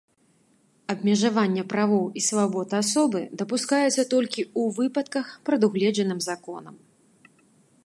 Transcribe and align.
Абмежаванне 0.93 1.63
правоў 1.73 2.01
і 2.21 2.23
свабод 2.29 2.69
асобы 2.81 3.19
дапускаецца 3.43 4.07
толькі 4.15 4.41
ў 4.59 4.63
выпадках, 4.81 5.25
прадугледжаных 5.51 6.17
законам. 6.33 6.75